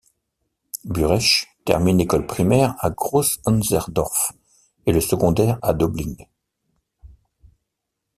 Buresch 0.83 1.45
termine 1.63 1.99
l'école 1.99 2.25
primaire 2.25 2.73
à 2.79 2.89
Groß-Enzersdorf 2.89 4.31
et 4.87 4.93
le 4.93 4.99
secondaire 4.99 5.59
à 5.61 5.75
Döbling. 5.75 6.25